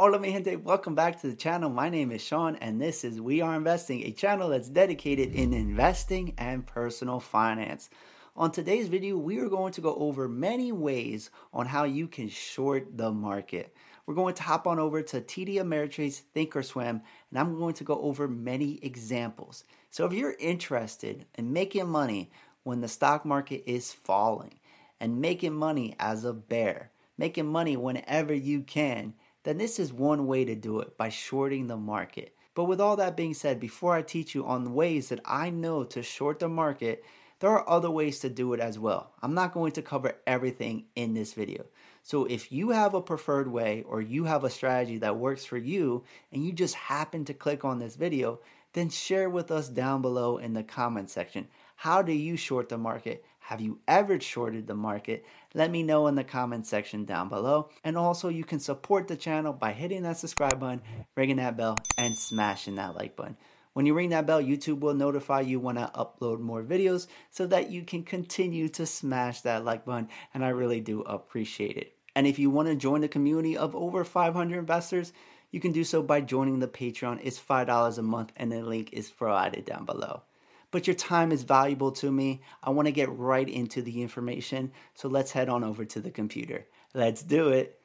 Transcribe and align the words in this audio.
Hola 0.00 0.20
mi 0.20 0.30
gente, 0.30 0.54
welcome 0.54 0.94
back 0.94 1.20
to 1.20 1.26
the 1.28 1.34
channel. 1.34 1.68
My 1.68 1.88
name 1.88 2.12
is 2.12 2.22
Sean 2.22 2.54
and 2.60 2.80
this 2.80 3.02
is 3.02 3.20
We 3.20 3.40
Are 3.40 3.56
Investing, 3.56 4.04
a 4.04 4.12
channel 4.12 4.50
that's 4.50 4.68
dedicated 4.68 5.34
in 5.34 5.52
investing 5.52 6.34
and 6.38 6.64
personal 6.64 7.18
finance. 7.18 7.90
On 8.36 8.52
today's 8.52 8.86
video, 8.86 9.18
we 9.18 9.40
are 9.40 9.48
going 9.48 9.72
to 9.72 9.80
go 9.80 9.96
over 9.96 10.28
many 10.28 10.70
ways 10.70 11.30
on 11.52 11.66
how 11.66 11.82
you 11.82 12.06
can 12.06 12.28
short 12.28 12.96
the 12.96 13.10
market. 13.10 13.74
We're 14.06 14.14
going 14.14 14.34
to 14.34 14.42
hop 14.44 14.68
on 14.68 14.78
over 14.78 15.02
to 15.02 15.20
TD 15.20 15.56
Ameritrade's 15.56 16.22
Thinkorswim 16.32 17.00
and 17.30 17.36
I'm 17.36 17.58
going 17.58 17.74
to 17.74 17.82
go 17.82 18.00
over 18.00 18.28
many 18.28 18.78
examples. 18.82 19.64
So 19.90 20.06
if 20.06 20.12
you're 20.12 20.36
interested 20.38 21.26
in 21.34 21.52
making 21.52 21.88
money 21.88 22.30
when 22.62 22.82
the 22.82 22.86
stock 22.86 23.24
market 23.24 23.68
is 23.68 23.92
falling 23.92 24.60
and 25.00 25.20
making 25.20 25.54
money 25.54 25.96
as 25.98 26.24
a 26.24 26.32
bear, 26.32 26.92
making 27.16 27.46
money 27.46 27.76
whenever 27.76 28.32
you 28.32 28.62
can, 28.62 29.14
then 29.48 29.56
this 29.56 29.78
is 29.78 29.94
one 29.94 30.26
way 30.26 30.44
to 30.44 30.54
do 30.54 30.80
it 30.80 30.98
by 30.98 31.08
shorting 31.08 31.68
the 31.68 31.76
market. 31.78 32.36
But 32.54 32.64
with 32.64 32.82
all 32.82 32.96
that 32.96 33.16
being 33.16 33.32
said, 33.32 33.58
before 33.58 33.94
I 33.94 34.02
teach 34.02 34.34
you 34.34 34.44
on 34.44 34.74
ways 34.74 35.08
that 35.08 35.20
I 35.24 35.48
know 35.48 35.84
to 35.84 36.02
short 36.02 36.38
the 36.38 36.50
market, 36.50 37.02
there 37.40 37.48
are 37.48 37.66
other 37.66 37.90
ways 37.90 38.18
to 38.20 38.28
do 38.28 38.52
it 38.52 38.60
as 38.60 38.78
well. 38.78 39.10
I'm 39.22 39.32
not 39.32 39.54
going 39.54 39.72
to 39.72 39.80
cover 39.80 40.16
everything 40.26 40.84
in 40.96 41.14
this 41.14 41.32
video. 41.32 41.64
So 42.02 42.26
if 42.26 42.52
you 42.52 42.70
have 42.70 42.92
a 42.92 43.00
preferred 43.00 43.50
way 43.50 43.84
or 43.88 44.02
you 44.02 44.24
have 44.24 44.44
a 44.44 44.50
strategy 44.50 44.98
that 44.98 45.16
works 45.16 45.46
for 45.46 45.56
you 45.56 46.04
and 46.30 46.44
you 46.44 46.52
just 46.52 46.74
happen 46.74 47.24
to 47.24 47.32
click 47.32 47.64
on 47.64 47.78
this 47.78 47.96
video, 47.96 48.40
then 48.78 48.90
share 48.90 49.28
with 49.28 49.50
us 49.50 49.68
down 49.68 50.00
below 50.00 50.38
in 50.38 50.54
the 50.54 50.62
comment 50.62 51.10
section. 51.10 51.48
How 51.74 52.00
do 52.00 52.12
you 52.12 52.36
short 52.36 52.68
the 52.68 52.78
market? 52.78 53.24
Have 53.40 53.60
you 53.60 53.80
ever 53.88 54.20
shorted 54.20 54.66
the 54.66 54.74
market? 54.74 55.24
Let 55.54 55.70
me 55.70 55.82
know 55.82 56.06
in 56.06 56.14
the 56.14 56.24
comment 56.24 56.66
section 56.66 57.04
down 57.04 57.28
below. 57.28 57.70
And 57.82 57.96
also, 57.96 58.28
you 58.28 58.44
can 58.44 58.60
support 58.60 59.08
the 59.08 59.16
channel 59.16 59.52
by 59.52 59.72
hitting 59.72 60.02
that 60.02 60.18
subscribe 60.18 60.60
button, 60.60 60.82
ringing 61.16 61.36
that 61.36 61.56
bell, 61.56 61.76
and 61.96 62.14
smashing 62.14 62.76
that 62.76 62.94
like 62.94 63.16
button. 63.16 63.36
When 63.72 63.86
you 63.86 63.94
ring 63.94 64.10
that 64.10 64.26
bell, 64.26 64.42
YouTube 64.42 64.80
will 64.80 64.94
notify 64.94 65.40
you 65.40 65.60
when 65.60 65.78
I 65.78 65.86
upload 65.86 66.40
more 66.40 66.62
videos 66.62 67.06
so 67.30 67.46
that 67.46 67.70
you 67.70 67.82
can 67.82 68.02
continue 68.02 68.68
to 68.70 68.86
smash 68.86 69.40
that 69.42 69.64
like 69.64 69.84
button. 69.84 70.08
And 70.34 70.44
I 70.44 70.48
really 70.48 70.80
do 70.80 71.02
appreciate 71.02 71.76
it. 71.76 71.94
And 72.14 72.26
if 72.26 72.38
you 72.38 72.50
want 72.50 72.68
to 72.68 72.74
join 72.74 73.00
the 73.00 73.08
community 73.08 73.56
of 73.56 73.76
over 73.76 74.04
500 74.04 74.58
investors, 74.58 75.12
you 75.50 75.60
can 75.60 75.72
do 75.72 75.84
so 75.84 76.02
by 76.02 76.20
joining 76.20 76.58
the 76.58 76.68
Patreon. 76.68 77.20
It's 77.22 77.38
$5 77.38 77.98
a 77.98 78.02
month, 78.02 78.32
and 78.36 78.52
the 78.52 78.62
link 78.62 78.90
is 78.92 79.10
provided 79.10 79.64
down 79.64 79.84
below 79.84 80.22
but 80.70 80.86
your 80.86 80.94
time 80.94 81.32
is 81.32 81.42
valuable 81.42 81.92
to 81.92 82.10
me. 82.10 82.42
I 82.62 82.70
want 82.70 82.86
to 82.86 82.92
get 82.92 83.10
right 83.10 83.48
into 83.48 83.82
the 83.82 84.02
information. 84.02 84.72
So 84.94 85.08
let's 85.08 85.32
head 85.32 85.48
on 85.48 85.64
over 85.64 85.84
to 85.86 86.00
the 86.00 86.10
computer. 86.10 86.66
Let's 86.94 87.22
do 87.22 87.48
it. 87.48 87.80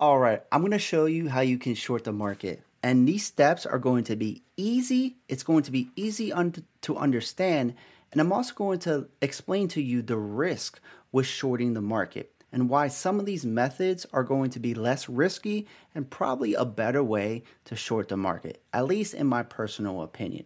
All 0.00 0.18
right, 0.18 0.42
I'm 0.50 0.60
going 0.60 0.72
to 0.72 0.78
show 0.78 1.06
you 1.06 1.28
how 1.28 1.40
you 1.40 1.58
can 1.58 1.74
short 1.74 2.04
the 2.04 2.12
market. 2.12 2.62
And 2.82 3.08
these 3.08 3.24
steps 3.24 3.64
are 3.64 3.78
going 3.78 4.04
to 4.04 4.16
be 4.16 4.42
easy. 4.56 5.16
It's 5.28 5.42
going 5.42 5.62
to 5.62 5.70
be 5.70 5.88
easy 5.96 6.32
un- 6.32 6.66
to 6.82 6.96
understand. 6.96 7.74
And 8.12 8.20
I'm 8.20 8.32
also 8.32 8.54
going 8.54 8.80
to 8.80 9.08
explain 9.22 9.68
to 9.68 9.82
you 9.82 10.02
the 10.02 10.18
risk 10.18 10.80
with 11.10 11.26
shorting 11.26 11.74
the 11.74 11.80
market 11.80 12.32
and 12.54 12.70
why 12.70 12.86
some 12.86 13.18
of 13.18 13.26
these 13.26 13.44
methods 13.44 14.06
are 14.12 14.22
going 14.22 14.48
to 14.48 14.60
be 14.60 14.74
less 14.74 15.08
risky 15.08 15.66
and 15.92 16.08
probably 16.08 16.54
a 16.54 16.64
better 16.64 17.02
way 17.02 17.42
to 17.64 17.74
short 17.74 18.06
the 18.06 18.16
market, 18.16 18.62
at 18.72 18.86
least 18.86 19.12
in 19.12 19.26
my 19.26 19.42
personal 19.42 20.02
opinion. 20.02 20.44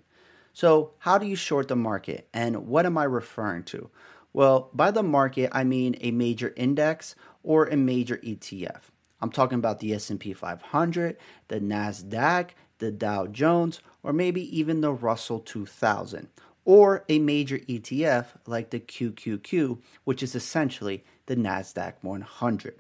So, 0.55 0.93
how 1.01 1.19
do 1.19 1.27
you 1.27 1.37
short 1.37 1.69
the 1.69 1.77
market 1.77 2.27
and 2.33 2.67
what 2.67 2.87
am 2.87 2.97
I 2.97 3.05
referring 3.05 3.65
to? 3.65 3.91
Well, 4.33 4.71
by 4.73 4.91
the 4.91 5.03
market, 5.03 5.51
I 5.53 5.65
mean 5.65 5.97
a 6.01 6.11
major 6.11 6.55
index 6.57 7.15
or 7.43 7.67
a 7.67 7.77
major 7.77 8.17
ETF. 8.17 8.81
I'm 9.21 9.31
talking 9.31 9.59
about 9.59 9.81
the 9.81 9.93
S&P 9.93 10.33
500, 10.33 11.19
the 11.49 11.61
Nasdaq, 11.61 12.51
the 12.79 12.91
Dow 12.91 13.27
Jones, 13.27 13.81
or 14.03 14.15
maybe 14.15 14.59
even 14.59 14.81
the 14.81 14.93
Russell 14.93 15.41
2000, 15.41 16.29
or 16.69 17.05
a 17.09 17.19
major 17.19 17.59
ETF 17.61 18.27
like 18.47 18.69
the 18.69 18.79
QQQ, 18.79 19.79
which 20.05 20.23
is 20.23 20.35
essentially 20.35 21.03
the 21.25 21.35
Nasdaq 21.35 21.95
100. 22.03 22.75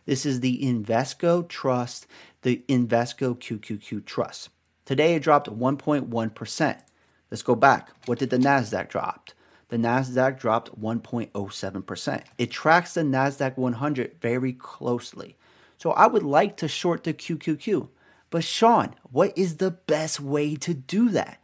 This 0.06 0.26
is 0.26 0.40
the 0.40 0.62
Invesco 0.62 1.48
Trust, 1.48 2.08
the 2.44 2.64
Invesco 2.70 3.38
QQQ 3.38 4.06
Trust. 4.06 4.50
Today 4.86 5.16
it 5.16 5.24
dropped 5.24 5.50
1.1%. 5.50 6.82
Let's 7.30 7.44
go 7.44 7.56
back. 7.56 7.90
What 8.06 8.20
did 8.20 8.30
the 8.30 8.38
NASDAQ 8.38 8.88
drop? 8.88 9.32
The 9.70 9.78
NASDAQ 9.78 10.40
dropped 10.40 10.80
1.07%. 10.80 12.24
It 12.38 12.52
tracks 12.52 12.94
the 12.94 13.02
NASDAQ 13.02 13.58
100 13.58 14.16
very 14.22 14.54
closely. 14.54 15.36
So 15.78 15.92
I 15.92 16.08
would 16.08 16.24
like 16.24 16.58
to 16.58 16.68
short 16.68 17.04
the 17.04 17.14
QQQ. 17.14 17.90
But 18.30 18.44
Sean, 18.44 18.96
what 19.12 19.38
is 19.38 19.58
the 19.58 19.72
best 19.72 20.20
way 20.20 20.56
to 20.56 20.74
do 20.74 21.10
that? 21.10 21.42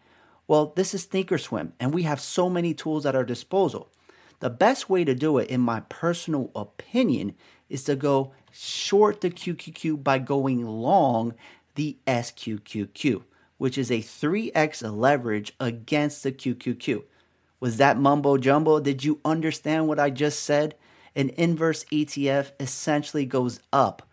Well, 0.47 0.73
this 0.75 0.94
is 0.94 1.07
Thinkorswim, 1.07 1.72
and 1.79 1.94
we 1.94 2.03
have 2.03 2.19
so 2.19 2.50
many 2.50 2.73
tools 2.73 3.06
at 3.06 3.16
our 3.16 3.23
disposal. 3.23 3.89
The 4.40 4.50
best 4.50 4.90
way 4.90 5.05
to 5.05 5.16
do 5.16 5.37
it, 5.37 5.49
in 5.49 5.61
my 5.61 5.81
personal 5.81 6.52
opinion, 6.55 7.35
is 7.70 7.85
to 7.85 7.96
go 7.96 8.34
short 8.52 9.22
the 9.22 9.29
QQQ 9.29 10.03
by 10.03 10.20
going 10.20 10.66
long 10.66 11.34
the 11.75 11.97
SQQQ, 12.05 13.23
which 13.58 13.78
is 13.78 13.90
a 13.90 13.99
3x 13.99 14.84
leverage 14.96 15.53
against 15.59 16.23
the 16.23 16.31
QQQ. 16.31 17.03
Was 17.63 17.77
that 17.77 17.97
mumbo 17.97 18.35
jumbo? 18.35 18.81
Did 18.81 19.05
you 19.05 19.21
understand 19.23 19.87
what 19.87 19.97
I 19.97 20.09
just 20.09 20.43
said? 20.43 20.75
An 21.15 21.29
inverse 21.37 21.85
ETF 21.85 22.51
essentially 22.59 23.25
goes 23.25 23.61
up 23.71 24.05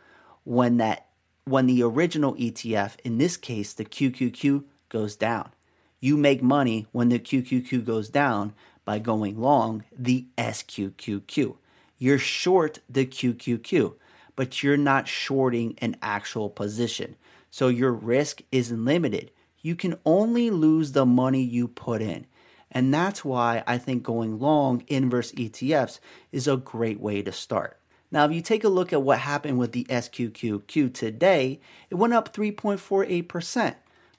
when 0.44 0.76
that 0.76 1.08
when 1.47 1.67
the 1.67 1.82
original 1.82 2.37
ETF, 2.37 2.94
in 3.02 3.19
this 3.19 3.37
case 3.37 3.73
the 3.73 3.85
QQQ, 3.85 4.62
goes 4.88 5.17
down. 5.17 5.50
You 5.99 6.17
make 6.17 6.44
money 6.44 6.87
when 6.93 7.08
the 7.08 7.19
QQQ 7.19 7.85
goes 7.85 8.08
down 8.08 8.52
by 8.85 9.00
going 9.00 9.41
long 9.41 9.82
the 9.99 10.26
SQQQ. 10.38 11.56
You're 11.99 12.20
short 12.20 12.79
the 12.88 13.05
QQQ, 13.05 13.97
but 14.37 14.62
you're 14.62 14.76
not 14.76 15.08
shorting 15.08 15.76
an 15.79 15.97
actual 16.00 16.50
position. 16.50 17.17
So 17.50 17.67
your 17.67 17.91
risk 17.91 18.43
is 18.52 18.70
limited. 18.70 19.32
You 19.61 19.75
can 19.75 19.99
only 20.06 20.50
lose 20.50 20.93
the 20.93 21.05
money 21.05 21.43
you 21.43 21.67
put 21.67 22.00
in. 22.00 22.26
And 22.71 22.95
that's 22.95 23.25
why 23.25 23.65
I 23.67 23.79
think 23.79 24.03
going 24.03 24.39
long 24.39 24.85
inverse 24.87 25.33
ETFs 25.33 25.99
is 26.31 26.47
a 26.47 26.57
great 26.57 27.01
way 27.01 27.23
to 27.23 27.33
start. 27.33 27.79
Now, 28.13 28.25
if 28.25 28.33
you 28.33 28.41
take 28.41 28.65
a 28.65 28.69
look 28.69 28.93
at 28.93 29.03
what 29.03 29.21
happened 29.21 29.59
with 29.59 29.73
the 29.73 29.85
SQQQ 29.85 30.93
today, 30.93 31.61
it 31.91 31.95
went 31.95 32.13
up 32.13 32.33
3.48%. 32.35 33.75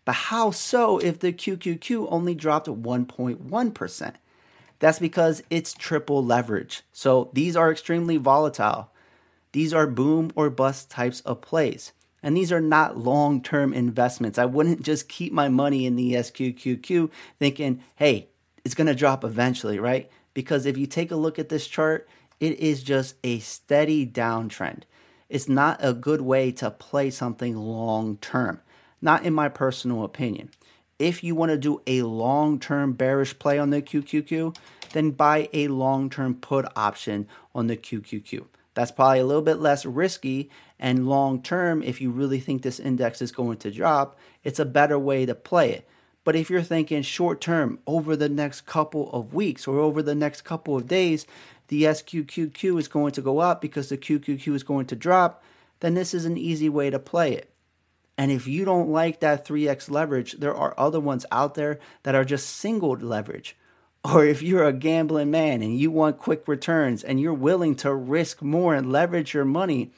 But 0.06 0.16
how 0.16 0.52
so 0.52 0.98
if 0.98 1.20
the 1.20 1.34
QQQ 1.34 2.08
only 2.10 2.34
dropped 2.34 2.68
1.1%? 2.68 4.14
That's 4.80 5.00
because 5.00 5.44
it's 5.50 5.74
triple 5.74 6.26
leverage. 6.26 6.82
So 6.92 7.30
these 7.34 7.56
are 7.56 7.72
extremely 7.72 8.18
volatile. 8.18 8.90
These 9.52 9.74
are 9.74 9.86
boom 9.86 10.32
or 10.36 10.50
bust 10.50 10.90
types 10.90 11.22
of 11.22 11.42
plays. 11.42 11.92
And 12.24 12.36
these 12.38 12.52
are 12.52 12.62
not 12.62 12.98
long 12.98 13.42
term 13.42 13.74
investments. 13.74 14.40
I 14.40 14.46
wouldn't 14.46 14.82
just 14.84 15.10
keep 15.10 15.34
my 15.34 15.50
money 15.50 15.86
in 15.86 15.96
the 15.96 16.14
SQQQ 16.14 17.12
thinking, 17.38 17.84
hey, 17.96 18.30
it's 18.64 18.76
going 18.76 18.88
to 18.88 18.96
drop 18.96 19.24
eventually, 19.24 19.80
right? 19.80 20.10
Because 20.34 20.66
if 20.66 20.78
you 20.78 20.86
take 20.86 21.12
a 21.12 21.16
look 21.16 21.40
at 21.40 21.50
this 21.50 21.68
chart, 21.68 22.08
it 22.40 22.60
is 22.60 22.84
just 22.84 23.16
a 23.24 23.40
steady 23.40 24.06
downtrend. 24.06 24.84
It's 25.30 25.48
not 25.48 25.80
a 25.82 25.94
good 25.94 26.22
way 26.22 26.52
to 26.54 26.72
play 26.72 27.10
something 27.10 27.56
long 27.56 28.18
term, 28.18 28.62
not 29.02 29.24
in 29.24 29.34
my 29.34 29.48
personal 29.48 30.04
opinion. 30.04 30.50
If 31.00 31.24
you 31.24 31.36
want 31.36 31.52
to 31.52 31.58
do 31.58 31.82
a 31.88 32.04
long 32.04 32.60
term 32.60 32.94
bearish 32.94 33.40
play 33.40 33.58
on 33.58 33.70
the 33.70 33.82
QQQ, 33.82 34.56
then 34.94 35.12
buy 35.12 35.50
a 35.54 35.68
long 35.70 36.10
term 36.10 36.36
put 36.36 36.66
option 36.76 37.28
on 37.56 37.68
the 37.68 37.78
QQQ. 37.78 38.46
That's 38.74 38.92
probably 38.92 39.20
a 39.20 39.26
little 39.26 39.42
bit 39.42 39.60
less 39.60 39.86
risky. 39.86 40.50
And 40.80 41.08
long 41.08 41.42
term, 41.42 41.84
if 41.84 42.02
you 42.02 42.12
really 42.12 42.40
think 42.40 42.62
this 42.62 42.80
index 42.80 43.22
is 43.22 43.32
going 43.32 43.58
to 43.60 43.72
drop, 43.72 44.18
it's 44.44 44.60
a 44.60 44.66
better 44.66 44.98
way 44.98 45.26
to 45.26 45.36
play 45.36 45.72
it. 45.72 45.88
But 46.24 46.36
if 46.36 46.50
you're 46.50 46.62
thinking 46.62 47.02
short 47.02 47.42
term, 47.42 47.80
over 47.88 48.16
the 48.16 48.30
next 48.30 48.66
couple 48.66 49.12
of 49.12 49.34
weeks 49.34 49.68
or 49.68 49.80
over 49.80 50.04
the 50.04 50.16
next 50.16 50.42
couple 50.42 50.78
of 50.78 50.88
days, 50.88 51.26
the 51.68 51.84
SQQQ 51.84 52.78
is 52.80 52.88
going 52.88 53.14
to 53.14 53.22
go 53.22 53.40
up 53.40 53.62
because 53.62 53.90
the 53.90 53.98
QQQ 53.98 54.54
is 54.54 54.64
going 54.64 54.86
to 54.88 54.96
drop, 54.96 55.44
then 55.80 55.94
this 55.96 56.14
is 56.14 56.26
an 56.26 56.38
easy 56.38 56.70
way 56.70 56.90
to 56.90 57.00
play 57.00 57.34
it. 57.34 57.52
And 58.18 58.32
if 58.32 58.46
you 58.46 58.66
don't 58.66 58.90
like 58.90 59.20
that 59.22 59.48
3x 59.48 59.90
leverage, 59.90 60.34
there 60.34 60.54
are 60.54 60.76
other 60.78 61.00
ones 61.00 61.26
out 61.32 61.56
there 61.56 61.80
that 62.04 62.14
are 62.14 62.26
just 62.26 62.56
single 62.58 62.92
leverage. 62.92 63.56
Or 64.04 64.26
if 64.26 64.42
you're 64.42 64.66
a 64.66 64.74
gambling 64.74 65.32
man 65.32 65.62
and 65.62 65.78
you 65.78 65.92
want 65.92 66.18
quick 66.18 66.48
returns 66.48 67.04
and 67.04 67.20
you're 67.20 67.34
willing 67.34 67.76
to 67.78 67.94
risk 67.94 68.42
more 68.42 68.76
and 68.76 68.92
leverage 68.92 69.34
your 69.34 69.46
money, 69.46 69.92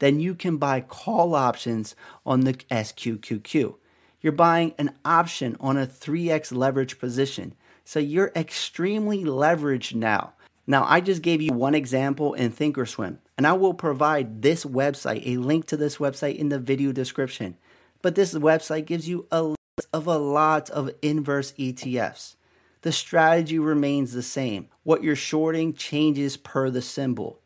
then 0.00 0.20
you 0.20 0.34
can 0.34 0.56
buy 0.56 0.80
call 0.80 1.34
options 1.34 1.94
on 2.26 2.40
the 2.40 2.54
SQQQ. 2.54 3.76
You're 4.22 4.32
buying 4.32 4.74
an 4.78 4.94
option 5.04 5.56
on 5.60 5.76
a 5.76 5.86
3x 5.86 6.54
leverage 6.54 6.98
position. 6.98 7.54
So 7.84 7.98
you're 7.98 8.32
extremely 8.34 9.24
leveraged 9.24 9.94
now. 9.94 10.32
Now, 10.66 10.84
I 10.88 11.00
just 11.00 11.22
gave 11.22 11.42
you 11.42 11.52
one 11.52 11.74
example 11.74 12.34
in 12.34 12.52
Thinkorswim, 12.52 13.18
and 13.36 13.46
I 13.46 13.52
will 13.52 13.74
provide 13.74 14.42
this 14.42 14.64
website, 14.64 15.26
a 15.26 15.38
link 15.38 15.66
to 15.66 15.76
this 15.76 15.96
website 15.96 16.36
in 16.36 16.50
the 16.50 16.60
video 16.60 16.92
description. 16.92 17.56
But 18.00 18.14
this 18.14 18.32
website 18.32 18.86
gives 18.86 19.08
you 19.08 19.26
a 19.32 19.42
list 19.42 19.88
of 19.92 20.06
a 20.06 20.18
lot 20.18 20.70
of 20.70 20.90
inverse 21.02 21.52
ETFs 21.58 22.36
the 22.82 22.92
strategy 22.92 23.58
remains 23.58 24.12
the 24.12 24.22
same. 24.22 24.68
What 24.82 25.02
you're 25.02 25.16
shorting 25.16 25.72
changes 25.72 26.36
per 26.36 26.68
the 26.68 26.82
symbol. 26.82 27.40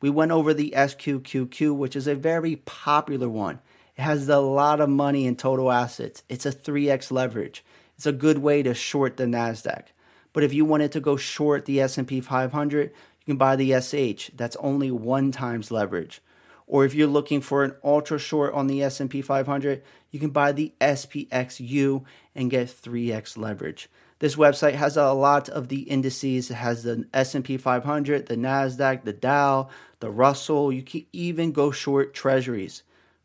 We 0.00 0.10
went 0.10 0.32
over 0.32 0.52
the 0.52 0.74
SQQQ, 0.76 1.74
which 1.74 1.96
is 1.96 2.06
a 2.06 2.14
very 2.14 2.56
popular 2.56 3.28
one. 3.28 3.60
Has 4.02 4.28
a 4.28 4.40
lot 4.40 4.80
of 4.80 4.88
money 4.88 5.26
in 5.26 5.36
total 5.36 5.70
assets. 5.70 6.24
It's 6.28 6.44
a 6.44 6.50
3x 6.50 7.12
leverage. 7.12 7.64
It's 7.96 8.04
a 8.04 8.10
good 8.10 8.38
way 8.38 8.60
to 8.64 8.74
short 8.74 9.16
the 9.16 9.26
Nasdaq. 9.26 9.84
But 10.32 10.42
if 10.42 10.52
you 10.52 10.64
wanted 10.64 10.90
to 10.92 11.00
go 11.00 11.16
short 11.16 11.66
the 11.66 11.80
S&P 11.80 12.20
500, 12.20 12.90
you 12.90 13.24
can 13.24 13.36
buy 13.36 13.54
the 13.54 13.80
SH. 13.80 14.32
That's 14.34 14.56
only 14.56 14.90
1 14.90 15.30
times 15.30 15.70
leverage. 15.70 16.20
Or 16.66 16.84
if 16.84 16.94
you're 16.94 17.06
looking 17.06 17.40
for 17.40 17.62
an 17.62 17.76
ultra 17.84 18.18
short 18.18 18.52
on 18.54 18.66
the 18.66 18.82
S&P 18.82 19.22
500, 19.22 19.84
you 20.10 20.18
can 20.18 20.30
buy 20.30 20.50
the 20.50 20.72
SPXU 20.80 22.04
and 22.34 22.50
get 22.50 22.66
3x 22.66 23.38
leverage. 23.38 23.88
This 24.18 24.34
website 24.34 24.74
has 24.74 24.96
a 24.96 25.12
lot 25.12 25.48
of 25.48 25.68
the 25.68 25.82
indices. 25.82 26.50
It 26.50 26.54
has 26.54 26.82
the 26.82 27.06
S&P 27.14 27.56
500, 27.56 28.26
the 28.26 28.36
Nasdaq, 28.36 29.04
the 29.04 29.12
Dow, 29.12 29.68
the 30.00 30.10
Russell. 30.10 30.72
You 30.72 30.82
can 30.82 31.06
even 31.12 31.52
go 31.52 31.70
short 31.70 32.14
treasuries. 32.14 32.82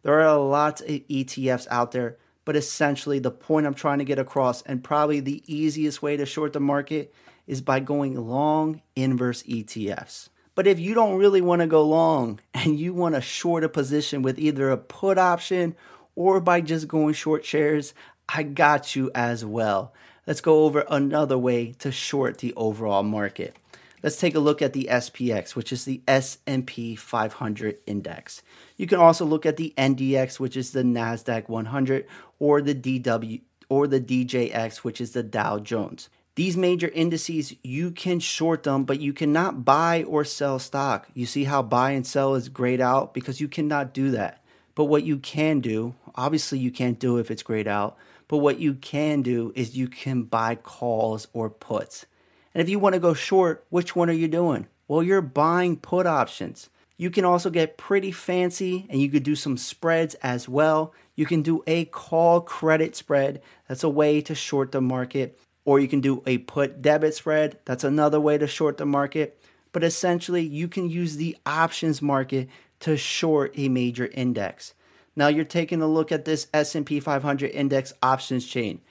There 0.07 0.21
are 0.21 0.38
a 0.38 0.38
lot 0.38 0.80
of 0.80 0.88
ETFs 0.88 1.68
out 1.69 1.92
there, 1.92 2.15
but 2.45 2.56
essentially 2.56 3.19
the 3.19 3.30
point 3.30 3.68
I'm 3.68 3.74
trying 3.74 4.00
to 4.00 4.06
get 4.06 4.19
across 4.19 4.62
and 4.62 4.81
probably 4.81 5.19
the 5.19 5.44
easiest 5.54 6.01
way 6.01 6.15
to 6.15 6.25
short 6.25 6.54
the 6.54 6.62
market 6.62 7.13
is 7.45 7.59
by 7.62 7.81
going 7.81 8.15
long 8.15 8.81
inverse 8.95 9.44
ETFs. 9.44 10.30
But 10.56 10.65
if 10.65 10.80
you 10.80 10.94
don't 10.94 11.18
really 11.18 11.42
want 11.42 11.59
to 11.59 11.68
go 11.68 11.86
long 11.86 12.39
and 12.54 12.80
you 12.80 12.94
want 12.94 13.15
to 13.15 13.21
short 13.21 13.65
a 13.65 13.69
position 13.69 14.21
with 14.21 14.39
either 14.39 14.71
a 14.71 14.77
put 14.77 15.18
option 15.18 15.75
or 16.15 16.39
by 16.39 16.62
just 16.62 16.88
going 16.88 17.13
short 17.13 17.44
shares, 17.44 17.94
I 18.30 18.44
got 18.44 18.95
you 18.95 19.12
as 19.13 19.44
well 19.44 19.94
let's 20.27 20.42
go 20.42 20.65
over 20.65 20.86
another 20.89 21.38
way 21.38 21.71
to 21.80 21.92
short 21.92 22.39
the 22.39 22.53
overall 22.56 23.01
market. 23.01 23.56
Let's 24.03 24.19
take 24.19 24.35
a 24.35 24.39
look 24.39 24.61
at 24.61 24.73
the 24.73 24.88
SPX, 24.91 25.55
which 25.55 25.71
is 25.73 25.85
the 25.85 26.01
S&P 26.07 26.95
500 26.95 27.77
index. 27.88 28.44
You 28.77 28.85
can 28.85 28.99
also 28.99 29.25
look 29.25 29.45
at 29.45 29.57
the 29.57 29.73
NDX, 29.75 30.39
which 30.39 30.55
is 30.55 30.71
the 30.71 30.83
Nasdaq 30.83 31.49
100, 31.49 32.05
or 32.39 32.61
the 32.61 32.75
DW 32.75 33.41
or 33.69 33.88
the 33.88 33.99
DJX, 33.99 34.77
which 34.77 35.01
is 35.01 35.11
the 35.11 35.23
Dow 35.23 35.59
Jones. 35.59 36.09
These 36.35 36.55
major 36.55 36.89
indices, 36.89 37.55
you 37.63 37.89
can 37.89 38.19
short 38.19 38.63
them, 38.63 38.83
but 38.83 38.99
you 38.99 39.11
cannot 39.11 39.65
buy 39.65 40.03
or 40.03 40.23
sell 40.23 40.59
stock. 40.59 41.07
You 41.15 41.25
see 41.25 41.45
how 41.45 41.63
buy 41.63 41.91
and 41.91 42.05
sell 42.05 42.35
is 42.35 42.50
grayed 42.50 42.79
out 42.79 43.13
because 43.15 43.41
you 43.41 43.47
cannot 43.47 43.93
do 43.93 44.11
that. 44.11 44.43
But 44.75 44.85
what 44.85 45.03
you 45.03 45.17
can 45.17 45.59
do, 45.59 45.95
obviously 46.13 46.59
you 46.59 46.69
can't 46.69 47.00
do 47.00 47.17
if 47.17 47.31
it's 47.31 47.41
grayed 47.41 47.67
out, 47.67 47.97
but 48.27 48.38
what 48.38 48.59
you 48.59 48.75
can 48.75 49.23
do 49.23 49.51
is 49.55 49.75
you 49.75 49.88
can 49.88 50.23
buy 50.23 50.53
calls 50.53 51.27
or 51.33 51.50
puts. 51.50 52.05
And 52.53 52.61
if 52.61 52.69
you 52.69 52.79
want 52.79 52.94
to 52.94 52.99
go 52.99 53.13
short, 53.13 53.65
which 53.69 53.95
one 53.95 54.09
are 54.09 54.13
you 54.13 54.27
doing? 54.27 54.67
Well, 54.88 55.03
you're 55.03 55.21
buying 55.21 55.77
put 55.77 56.05
options. 56.05 56.69
You 56.97 57.11
can 57.11 57.25
also 57.25 57.49
get 57.49 57.77
pretty 57.77 58.11
fancy 58.11 58.88
and 58.89 58.99
you 58.99 59.09
could 59.09 59.23
do 59.23 59.35
some 59.35 59.57
spreads 59.57 60.15
as 60.15 60.49
well. 60.49 60.94
You 61.15 61.25
can 61.25 61.41
do 61.41 61.63
a 61.67 61.85
call 61.85 62.41
credit 62.41 62.95
spread. 62.95 63.41
That's 63.67 63.83
a 63.83 63.89
way 63.89 64.21
to 64.21 64.33
short 64.33 64.71
the 64.71 64.81
market. 64.81 65.39
Or 65.65 65.79
you 65.79 65.88
can 65.88 66.01
do 66.01 66.23
a 66.25 66.39
put 66.39 66.81
debit 66.81 67.13
spread. 67.13 67.59
That's 67.65 67.83
another 67.83 68.19
way 68.19 68.38
to 68.38 68.47
short 68.47 68.77
the 68.77 68.85
market. 68.85 69.39
But 69.73 69.83
essentially, 69.83 70.41
you 70.41 70.67
can 70.67 70.89
use 70.89 71.17
the 71.17 71.38
options 71.45 72.01
market 72.01 72.48
to 72.79 72.98
short 72.98 73.53
a 73.55 73.69
major 73.69 74.10
index. 74.13 74.74
Now 75.15 75.27
you're 75.27 75.45
taking 75.45 75.81
a 75.81 75.88
look 75.88 76.12
at 76.12 76.25
this 76.25 76.48
S&P 76.53 77.00
500 77.00 77.51
index 77.51 77.93
options 78.01 78.45
chain 78.45 78.81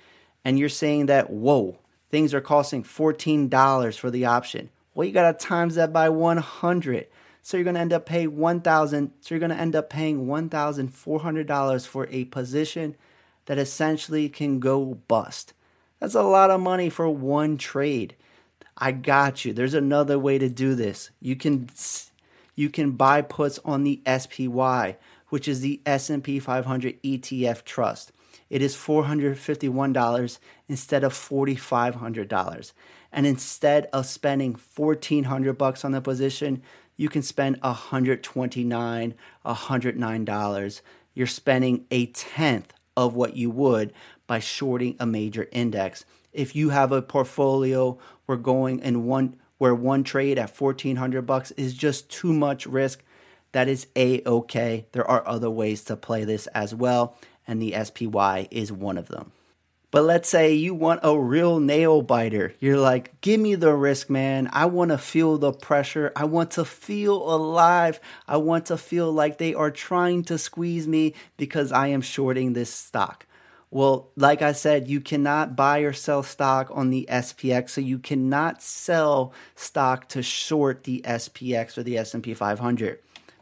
and 0.44 0.60
you're 0.60 0.68
saying 0.68 1.06
that 1.06 1.30
whoa, 1.30 1.76
things 2.10 2.34
are 2.34 2.40
costing 2.40 2.82
$14 2.82 3.98
for 3.98 4.10
the 4.10 4.24
option. 4.24 4.70
Well, 4.94 5.06
you 5.06 5.12
got 5.12 5.38
to 5.38 5.46
times 5.46 5.74
that 5.74 5.92
by 5.92 6.08
100. 6.08 7.06
So 7.42 7.56
you're 7.56 7.64
going 7.64 7.74
to 7.74 7.80
end 7.80 7.92
up 7.92 8.06
paying 8.06 8.36
1000 8.36 9.12
so 9.20 9.34
you're 9.34 9.40
going 9.40 9.50
to 9.50 9.60
end 9.60 9.76
up 9.76 9.88
paying 9.88 10.26
$1,400 10.26 11.86
for 11.86 12.08
a 12.10 12.24
position 12.24 12.96
that 13.44 13.58
essentially 13.58 14.28
can 14.28 14.58
go 14.58 14.94
bust. 15.06 15.52
That's 16.00 16.14
a 16.14 16.22
lot 16.22 16.50
of 16.50 16.60
money 16.60 16.90
for 16.90 17.08
one 17.08 17.56
trade. 17.56 18.16
I 18.76 18.92
got 18.92 19.44
you. 19.44 19.52
There's 19.52 19.74
another 19.74 20.18
way 20.18 20.38
to 20.38 20.48
do 20.48 20.74
this. 20.74 21.10
You 21.20 21.36
can 21.36 21.68
you 22.54 22.68
can 22.68 22.92
buy 22.92 23.22
puts 23.22 23.58
on 23.64 23.84
the 23.84 24.02
SPY 24.06 24.96
which 25.28 25.48
is 25.48 25.60
the 25.60 25.80
S&P 25.86 26.38
500 26.38 27.02
ETF 27.02 27.64
Trust. 27.64 28.12
It 28.48 28.62
is 28.62 28.76
$451 28.76 30.38
instead 30.68 31.04
of 31.04 31.12
$4500. 31.12 32.72
And 33.12 33.26
instead 33.26 33.88
of 33.92 34.06
spending 34.06 34.56
1400 34.74 35.58
bucks 35.58 35.84
on 35.84 35.92
the 35.92 36.00
position, 36.00 36.62
you 36.96 37.08
can 37.08 37.22
spend 37.22 37.58
129 37.60 39.14
$109. 39.44 40.80
You're 41.14 41.26
spending 41.26 41.86
a 41.90 42.06
tenth 42.06 42.72
of 42.96 43.14
what 43.14 43.36
you 43.36 43.50
would 43.50 43.92
by 44.26 44.38
shorting 44.38 44.96
a 44.98 45.06
major 45.06 45.48
index. 45.52 46.04
If 46.32 46.54
you 46.56 46.70
have 46.70 46.92
a 46.92 47.02
portfolio 47.02 47.98
where 48.26 48.38
going 48.38 48.80
in 48.80 49.04
one 49.04 49.36
where 49.58 49.74
one 49.74 50.04
trade 50.04 50.38
at 50.38 50.60
1400 50.60 51.22
bucks 51.22 51.50
is 51.52 51.72
just 51.72 52.10
too 52.10 52.34
much 52.34 52.66
risk, 52.66 53.02
that 53.52 53.68
is 53.68 53.86
a 53.96 54.22
okay. 54.26 54.86
There 54.92 55.08
are 55.10 55.26
other 55.26 55.48
ways 55.48 55.82
to 55.84 55.96
play 55.96 56.24
this 56.24 56.46
as 56.48 56.74
well, 56.74 57.16
and 57.46 57.60
the 57.60 57.74
SPY 57.84 58.48
is 58.50 58.72
one 58.72 58.98
of 58.98 59.08
them. 59.08 59.32
But 59.92 60.04
let's 60.04 60.28
say 60.28 60.52
you 60.52 60.74
want 60.74 61.00
a 61.04 61.18
real 61.18 61.58
nail 61.58 62.02
biter. 62.02 62.52
You're 62.58 62.78
like, 62.78 63.20
give 63.20 63.40
me 63.40 63.54
the 63.54 63.72
risk, 63.72 64.10
man. 64.10 64.50
I 64.52 64.66
want 64.66 64.90
to 64.90 64.98
feel 64.98 65.38
the 65.38 65.52
pressure. 65.52 66.12
I 66.14 66.24
want 66.24 66.50
to 66.52 66.64
feel 66.64 67.14
alive. 67.14 68.00
I 68.26 68.36
want 68.36 68.66
to 68.66 68.76
feel 68.76 69.10
like 69.12 69.38
they 69.38 69.54
are 69.54 69.70
trying 69.70 70.24
to 70.24 70.38
squeeze 70.38 70.86
me 70.86 71.14
because 71.36 71.72
I 71.72 71.88
am 71.88 72.02
shorting 72.02 72.52
this 72.52 72.68
stock. 72.68 73.26
Well, 73.70 74.10
like 74.16 74.42
I 74.42 74.52
said, 74.52 74.88
you 74.88 75.00
cannot 75.00 75.56
buy 75.56 75.78
or 75.80 75.92
sell 75.92 76.22
stock 76.22 76.70
on 76.72 76.90
the 76.90 77.06
SPX, 77.10 77.70
so 77.70 77.80
you 77.80 77.98
cannot 77.98 78.62
sell 78.62 79.32
stock 79.54 80.08
to 80.10 80.22
short 80.22 80.84
the 80.84 81.02
SPX 81.06 81.78
or 81.78 81.82
the 81.82 81.98
S&P 81.98 82.34
500. 82.34 82.98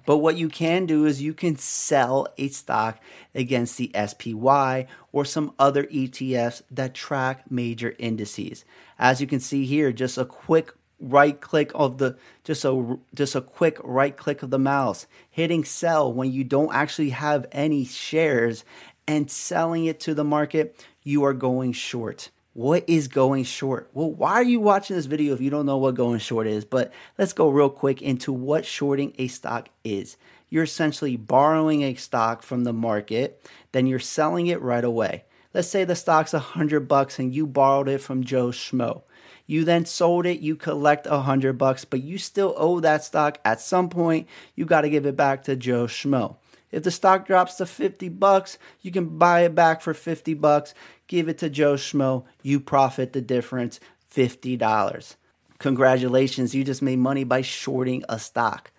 But 0.07 0.19
what 0.19 0.37
you 0.37 0.49
can 0.49 0.87
do 0.87 1.07
is 1.07 1.23
you 1.23 1.35
can 1.35 1.57
sell 1.57 2.29
a 2.37 2.49
stock 2.49 3.01
against 3.35 3.79
the 3.79 3.91
SPY 3.95 4.87
or 5.13 5.25
some 5.25 5.55
other 5.59 5.85
ETFs 5.85 6.63
that 6.71 6.95
track 6.95 7.51
major 7.51 7.95
indices. 7.99 8.65
As 8.99 9.21
you 9.21 9.27
can 9.27 9.41
see 9.41 9.65
here, 9.65 9.93
just 9.93 10.19
a 10.19 10.25
quick 10.25 10.73
right 11.01 11.41
click 11.41 11.71
of 11.75 11.99
the 11.99 12.17
just 12.45 12.65
a 12.65 12.99
just 13.15 13.35
a 13.35 13.41
quick 13.41 13.79
right 13.83 14.17
click 14.17 14.43
of 14.43 14.51
the 14.51 14.59
mouse 14.59 15.07
hitting 15.29 15.65
sell 15.65 16.11
when 16.11 16.33
you 16.33 16.45
don't 16.45 16.73
actually 16.73 17.11
have 17.11 17.45
any 17.53 17.85
shares 17.85 18.65
and 19.07 19.31
selling 19.31 19.85
it 19.85 20.01
to 20.01 20.15
the 20.15 20.25
market 20.25 20.87
you 21.03 21.25
are 21.25 21.35
going 21.35 21.73
short 21.73 22.31
what 22.55 22.85
is 22.87 23.09
going 23.09 23.43
short? 23.43 23.91
Well, 23.93 24.13
why 24.13 24.35
are 24.35 24.45
you 24.45 24.61
watching 24.61 24.95
this 24.95 25.07
video 25.07 25.35
if 25.35 25.41
you 25.41 25.51
don't 25.51 25.67
know 25.67 25.77
what 25.77 25.97
going 25.97 26.21
short 26.21 26.47
is? 26.47 26.65
But 26.65 26.93
let's 27.19 27.33
go 27.33 27.49
real 27.49 27.69
quick 27.69 28.01
into 28.01 28.33
what 28.33 28.65
shorting 28.65 29.13
a 29.19 29.27
stock 29.27 29.69
is. 29.83 30.17
You're 30.49 30.63
essentially 30.63 31.17
borrowing 31.17 31.83
a 31.83 31.95
stock 31.95 32.45
from 32.45 32.63
the 32.63 32.73
market, 32.73 33.45
then 33.73 33.89
you're 33.89 33.99
selling 33.99 34.47
it 34.47 34.63
right 34.63 34.85
away. 34.85 35.25
Let's 35.53 35.69
say 35.69 35.85
the 35.85 35.97
stock's 35.97 36.33
a 36.33 36.39
hundred 36.39 36.87
bucks 36.87 37.19
and 37.19 37.35
you 37.35 37.47
borrowed 37.47 37.89
it 37.89 38.01
from 38.01 38.23
Joe 38.23 38.49
Schmo. 38.49 39.03
You 39.47 39.65
then 39.65 39.85
sold 39.85 40.25
it, 40.25 40.39
you 40.39 40.55
collect 40.55 41.07
a 41.07 41.21
hundred 41.21 41.59
bucks, 41.59 41.85
but 41.85 42.03
you 42.05 42.19
still 42.19 42.55
owe 42.57 42.79
that 42.81 43.03
stock 43.03 43.39
at 43.45 43.61
some 43.61 43.89
point. 43.89 44.29
You 44.55 44.65
got 44.65 44.83
to 44.83 44.89
give 44.89 45.07
it 45.07 45.17
back 45.17 45.43
to 45.45 45.57
Joe 45.57 45.87
Schmo. 45.87 46.37
If 46.75 46.83
the 46.83 46.91
stock 46.91 47.25
drops 47.25 47.55
to 47.57 47.67
50 47.67 48.09
bucks, 48.09 48.59
you 48.81 48.91
can 48.91 49.17
buy 49.17 49.43
it 49.45 49.55
back 49.55 49.81
for 49.81 49.95
50 49.95 50.35
bucks, 50.35 50.75
give 51.07 51.29
it 51.29 51.39
to 51.39 51.51
Joe 51.51 51.75
Schmo, 51.75 52.25
you 52.43 52.61
profit 52.61 53.13
the 53.13 53.21
difference, 53.21 53.81
$50. 54.15 55.17
Congratulations, 55.59 56.55
you 56.55 56.65
just 56.65 56.83
made 56.83 56.99
money 56.99 57.25
by 57.25 57.43
shorting 57.43 58.05
a 58.09 58.19
stock. 58.19 58.71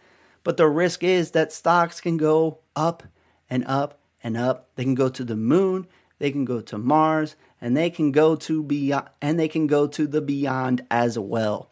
But 0.44 0.58
the 0.58 0.68
risk 0.68 1.04
is 1.04 1.32
that 1.32 1.52
stocks 1.52 2.00
can 2.00 2.18
go 2.18 2.60
up 2.76 3.04
and 3.50 3.66
up 3.66 4.00
and 4.24 4.38
up. 4.38 4.70
They 4.76 4.84
can 4.84 4.96
go 4.96 5.10
to 5.10 5.24
the 5.24 5.36
moon, 5.36 5.88
they 6.20 6.32
can 6.32 6.46
go 6.46 6.62
to 6.62 6.78
Mars, 6.78 7.36
and 7.60 7.76
they 7.76 7.90
can 7.90 8.12
go 8.12 8.36
to 8.36 8.64
beyond 8.64 9.10
and 9.22 9.40
they 9.40 9.48
can 9.48 9.68
go 9.68 9.88
to 9.88 10.06
the 10.06 10.22
beyond 10.22 10.86
as 10.92 11.18
well. 11.18 11.70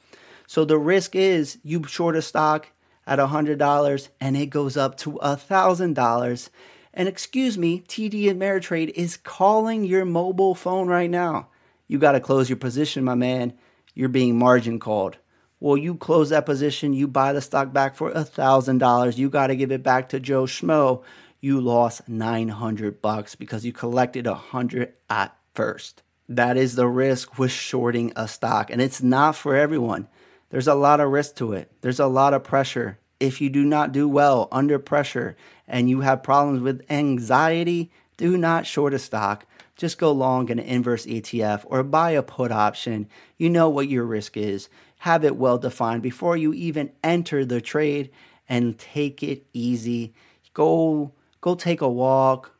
So 0.48 0.65
the 0.65 0.77
risk 0.77 1.15
is 1.15 1.60
you 1.63 1.83
short 1.86 2.15
a 2.15 2.22
stock, 2.22 2.69
at 3.05 3.19
$100 3.19 4.10
and 4.19 4.38
it 4.38 4.48
goes 4.48 4.77
up 4.77 4.98
to 4.98 5.13
$1,000. 5.13 6.50
And 6.93 7.07
excuse 7.07 7.57
me, 7.57 7.81
TD 7.88 8.25
Ameritrade 8.25 8.91
is 8.95 9.17
calling 9.17 9.83
your 9.83 10.05
mobile 10.05 10.55
phone 10.55 10.88
right 10.88 11.09
now. 11.09 11.47
You 11.88 11.97
got 11.97 12.12
to 12.13 12.19
close 12.19 12.50
your 12.50 12.57
position, 12.57 13.03
my 13.03 13.15
man. 13.15 13.53
You're 13.95 14.09
being 14.09 14.38
margin 14.38 14.79
called. 14.79 15.17
Well, 15.59 15.77
you 15.77 15.95
close 15.95 16.29
that 16.29 16.45
position, 16.45 16.93
you 16.93 17.07
buy 17.07 17.31
the 17.31 17.41
stock 17.41 17.71
back 17.71 17.95
for 17.95 18.12
$1,000. 18.12 19.17
You 19.17 19.29
got 19.29 19.47
to 19.47 19.55
give 19.55 19.71
it 19.71 19.81
back 19.81 20.09
to 20.09 20.19
Joe 20.19 20.43
Schmo. 20.43 21.03
You 21.39 21.62
lost 21.62 22.07
900 22.07 23.01
bucks 23.01 23.35
because 23.35 23.65
you 23.65 23.71
collected 23.71 24.27
100 24.27 24.93
at 25.09 25.35
first. 25.53 26.03
That 26.27 26.57
is 26.57 26.75
the 26.75 26.88
risk 26.88 27.38
with 27.38 27.51
shorting 27.51 28.12
a 28.15 28.27
stock, 28.27 28.69
and 28.69 28.81
it's 28.81 29.01
not 29.01 29.35
for 29.35 29.55
everyone. 29.55 30.07
There's 30.50 30.67
a 30.67 30.75
lot 30.75 31.00
of 31.00 31.09
risk 31.09 31.35
to 31.38 31.53
it. 31.53 31.71
There's 31.81 32.00
a 32.00 32.07
lot 32.07 32.33
of 32.33 32.43
pressure. 32.43 33.00
If 33.23 33.39
you 33.39 33.49
do 33.49 33.63
not 33.63 33.93
do 33.93 34.09
well 34.09 34.49
under 34.51 34.77
pressure 34.77 35.37
and 35.65 35.89
you 35.89 36.01
have 36.01 36.23
problems 36.23 36.61
with 36.61 36.85
anxiety, 36.89 37.89
do 38.17 38.37
not 38.37 38.65
short 38.65 38.93
a 38.93 38.99
stock. 38.99 39.45
Just 39.77 39.97
go 39.97 40.11
long 40.11 40.51
an 40.51 40.59
inverse 40.59 41.05
ETF 41.05 41.63
or 41.67 41.83
buy 41.83 42.11
a 42.11 42.21
put 42.21 42.51
option. 42.51 43.07
You 43.37 43.49
know 43.49 43.69
what 43.69 43.87
your 43.87 44.03
risk 44.03 44.35
is. 44.35 44.67
Have 44.97 45.23
it 45.23 45.37
well 45.37 45.57
defined 45.57 46.03
before 46.03 46.35
you 46.35 46.53
even 46.53 46.91
enter 47.01 47.45
the 47.45 47.61
trade 47.61 48.11
and 48.49 48.77
take 48.77 49.23
it 49.23 49.45
easy. 49.53 50.13
Go 50.53 51.13
go 51.39 51.55
take 51.55 51.79
a 51.79 51.87
walk, 51.87 52.51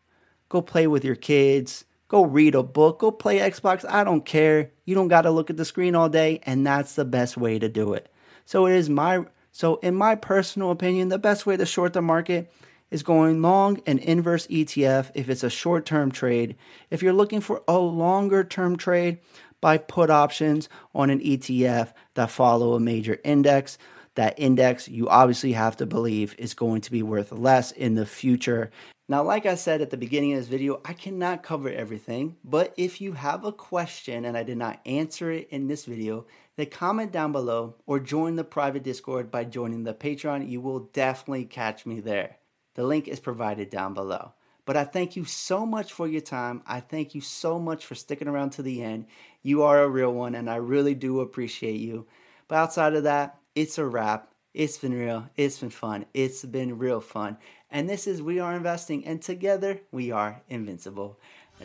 go 0.48 0.62
play 0.62 0.88
with 0.88 1.04
your 1.04 1.16
kids, 1.16 1.84
Go 2.08 2.26
read 2.26 2.54
a 2.54 2.62
book, 2.62 3.00
go 3.00 3.10
play 3.10 3.40
Xbox. 3.40 3.84
I 3.90 4.04
don't 4.04 4.24
care. 4.24 4.70
You 4.86 4.94
don't 4.94 5.08
got 5.08 5.24
to 5.24 5.32
look 5.32 5.50
at 5.50 5.58
the 5.58 5.66
screen 5.66 5.96
all 5.96 6.10
day, 6.10 6.42
and 6.44 6.64
that's 6.64 6.94
the 6.94 7.06
best 7.06 7.38
way 7.38 7.58
to 7.58 7.68
do 7.68 7.94
it. 7.94 8.08
So 8.46 8.68
it 8.68 8.76
is 8.76 8.88
my 8.88 9.26
so 9.54 9.76
in 9.78 9.96
my 9.96 10.16
personal 10.16 10.72
opinion, 10.72 11.08
the 11.08 11.20
best 11.20 11.46
way 11.46 11.56
to 11.56 11.66
short 11.66 11.94
the 11.94 12.02
market 12.02 12.52
is 12.90 13.04
going 13.04 13.42
long 13.42 13.82
an 13.86 14.00
inverse 14.00 14.48
ETF 14.48 15.12
if 15.14 15.30
it's 15.30 15.44
a 15.44 15.50
short-term 15.50 16.12
trade. 16.12 16.56
If 16.90 17.02
you're 17.02 17.14
looking 17.14 17.40
for 17.40 17.62
a 17.68 17.78
longer-term 17.78 18.78
trade, 18.78 19.20
buy 19.62 19.78
put 19.78 20.10
options 20.10 20.70
on 20.94 21.12
an 21.12 21.20
ETF 21.20 21.94
that 22.16 22.32
follow 22.32 22.74
a 22.74 22.80
major 22.80 23.20
index 23.24 23.78
that 24.16 24.38
index 24.38 24.88
you 24.88 25.10
obviously 25.10 25.54
have 25.54 25.78
to 25.78 25.86
believe 25.86 26.36
is 26.38 26.54
going 26.54 26.82
to 26.82 26.92
be 26.92 27.02
worth 27.02 27.32
less 27.32 27.72
in 27.72 27.96
the 27.96 28.06
future. 28.06 28.72
Now, 29.10 29.22
like 29.22 29.46
I 29.46 29.56
said 29.56 29.82
at 29.82 29.90
the 29.90 29.98
beginning 29.98 30.32
of 30.34 30.40
this 30.40 30.48
video, 30.48 30.80
I 30.86 30.94
cannot 30.94 31.44
cover 31.44 31.70
everything, 31.70 32.38
but 32.44 32.74
if 32.78 33.02
you 33.02 33.14
have 33.14 33.44
a 33.44 33.52
question 33.52 34.24
and 34.24 34.38
I 34.38 34.44
did 34.44 34.58
not 34.58 34.80
answer 34.86 35.30
it 35.30 35.50
in 35.50 35.68
this 35.68 35.84
video, 35.84 36.26
then 36.56 36.68
comment 36.68 37.12
down 37.12 37.34
below 37.34 37.76
or 37.86 38.00
join 38.00 38.38
the 38.38 38.46
private 38.46 38.84
Discord 38.84 39.30
by 39.30 39.44
joining 39.44 39.84
the 39.84 39.94
Patreon. 39.94 40.50
You 40.50 40.62
will 40.62 40.80
definitely 40.94 41.44
catch 41.44 41.86
me 41.86 42.00
there. 42.00 42.38
The 42.76 42.84
link 42.84 43.10
is 43.10 43.20
provided 43.20 43.70
down 43.70 43.94
below. 43.94 44.34
But 44.66 44.78
I 44.78 44.86
thank 44.86 45.18
you 45.18 45.26
so 45.26 45.66
much 45.66 45.92
for 45.92 46.08
your 46.08 46.22
time. 46.22 46.64
I 46.66 46.80
thank 46.80 47.14
you 47.14 47.20
so 47.20 47.60
much 47.60 47.86
for 47.86 47.96
sticking 47.96 48.30
around 48.30 48.52
to 48.52 48.64
the 48.64 48.82
end. 48.82 49.08
You 49.42 49.64
are 49.64 49.84
a 49.84 49.90
real 49.90 50.14
one, 50.14 50.36
and 50.36 50.50
I 50.50 50.56
really 50.56 50.96
do 50.96 51.20
appreciate 51.20 51.82
you. 51.82 52.08
But 52.48 52.56
outside 52.56 52.94
of 52.94 53.04
that, 53.04 53.38
it's 53.56 53.78
a 53.78 53.86
wrap. 53.86 54.33
It's 54.54 54.78
been 54.78 54.94
real. 54.94 55.30
It's 55.36 55.58
been 55.58 55.72
fun. 55.72 56.06
It's 56.14 56.46
been 56.46 56.78
real 56.78 57.02
fun. 57.02 57.38
And 57.72 57.90
this 57.90 58.06
is 58.06 58.22
We 58.22 58.40
Are 58.40 58.56
Investing, 58.56 59.04
and 59.04 59.20
together 59.20 59.80
we 59.92 60.12
are 60.12 60.44
invincible. 60.48 61.18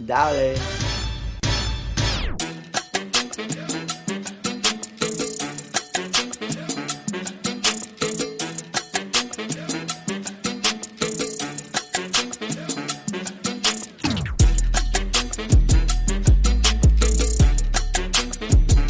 Dale. 0.06 0.56